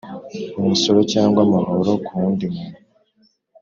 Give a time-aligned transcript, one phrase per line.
[0.59, 2.79] Umusoro cyangwa amahoro ku wundi muntu